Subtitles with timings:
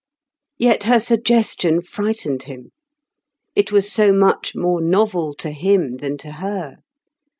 [0.57, 2.71] Yet her suggestion frightened him.
[3.55, 6.77] It was so much more novel to him than to her.